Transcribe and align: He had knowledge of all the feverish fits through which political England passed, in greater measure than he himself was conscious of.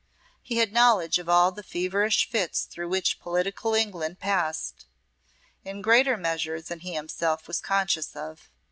He 0.41 0.57
had 0.57 0.73
knowledge 0.73 1.19
of 1.19 1.29
all 1.29 1.51
the 1.51 1.61
feverish 1.61 2.27
fits 2.27 2.63
through 2.63 2.89
which 2.89 3.19
political 3.19 3.75
England 3.75 4.19
passed, 4.19 4.87
in 5.63 5.83
greater 5.83 6.17
measure 6.17 6.59
than 6.59 6.79
he 6.79 6.95
himself 6.95 7.47
was 7.47 7.61
conscious 7.61 8.15
of. 8.15 8.49